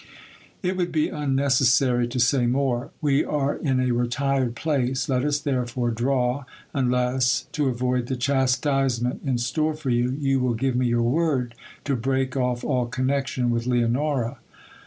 [0.63, 2.89] It would be unnecessary to say more.
[3.03, 9.21] Wt are in a retired place, let us therefore draw, unless, to avoid the chastisement
[9.23, 11.53] in store for you, you will give me your word
[11.83, 14.39] to break off all connection with Leonora.